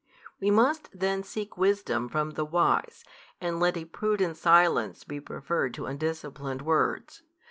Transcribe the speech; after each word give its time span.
We 0.39 0.49
must 0.49 0.89
then 0.99 1.21
seek 1.21 1.57
wisdom 1.57 2.09
from 2.09 2.31
the 2.31 2.43
wise, 2.43 3.03
and 3.39 3.59
let 3.59 3.77
a 3.77 3.85
prudent 3.85 4.35
silence 4.35 5.03
be 5.03 5.19
preferred 5.21 5.75
to 5.75 5.85
undisciplined 5.85 6.63
words. 6.63 7.21